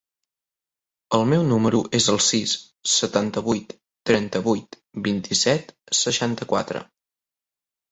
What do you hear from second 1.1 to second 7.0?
El meu número es el sis, setanta-vuit, trenta-vuit, vint-i-set, seixanta-quatre.